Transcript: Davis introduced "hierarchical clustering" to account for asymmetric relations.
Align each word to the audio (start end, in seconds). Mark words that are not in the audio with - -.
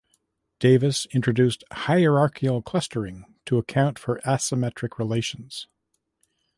Davis 0.57 1.05
introduced 1.13 1.63
"hierarchical 1.71 2.63
clustering" 2.63 3.35
to 3.45 3.59
account 3.59 3.99
for 3.99 4.19
asymmetric 4.25 4.97
relations. 4.97 5.67